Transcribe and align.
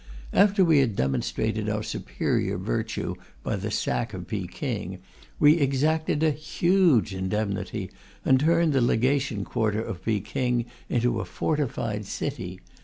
After 0.33 0.65
we 0.65 0.79
had 0.79 0.95
demonstrated 0.95 1.69
our 1.69 1.83
superior 1.83 2.57
virtue 2.57 3.13
by 3.43 3.55
the 3.55 3.69
sack 3.69 4.15
of 4.15 4.25
Peking, 4.27 4.97
we 5.39 5.59
exacted 5.59 6.23
a 6.23 6.31
huge 6.31 7.13
indemnity, 7.13 7.91
and 8.25 8.39
turned 8.39 8.73
the 8.73 8.81
Legation 8.81 9.45
Quarter 9.45 9.83
of 9.83 10.03
Peking 10.03 10.65
into 10.89 11.19
a 11.21 11.25
fortified 11.25 12.07
city. 12.07 12.59